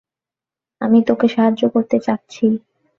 আমি 0.81 0.99
তোকে 1.07 1.27
সাহায্য 1.27 1.61
করতে 1.73 1.97
চাচ্ছি! 2.05 2.45